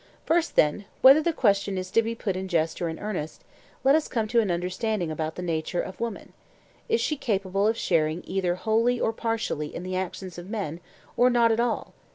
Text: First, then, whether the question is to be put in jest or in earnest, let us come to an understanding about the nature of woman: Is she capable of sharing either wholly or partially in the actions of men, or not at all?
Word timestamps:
First, 0.25 0.55
then, 0.55 0.85
whether 1.03 1.21
the 1.21 1.31
question 1.31 1.77
is 1.77 1.91
to 1.91 2.01
be 2.01 2.15
put 2.15 2.35
in 2.35 2.47
jest 2.47 2.81
or 2.81 2.89
in 2.89 2.97
earnest, 2.97 3.43
let 3.83 3.93
us 3.93 4.07
come 4.07 4.27
to 4.29 4.39
an 4.39 4.49
understanding 4.49 5.11
about 5.11 5.35
the 5.35 5.43
nature 5.43 5.79
of 5.79 5.99
woman: 5.99 6.33
Is 6.89 6.99
she 6.99 7.15
capable 7.15 7.67
of 7.67 7.77
sharing 7.77 8.23
either 8.25 8.55
wholly 8.55 8.99
or 8.99 9.13
partially 9.13 9.75
in 9.75 9.83
the 9.83 9.95
actions 9.95 10.39
of 10.39 10.49
men, 10.49 10.79
or 11.15 11.29
not 11.29 11.51
at 11.51 11.59
all? 11.59 11.93